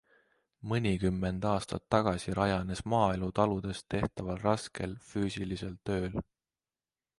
[0.69, 6.21] Mõnikümmend aastat tagasi rajanes maaelu taludes tehtaval raskel füüsilisel tööl.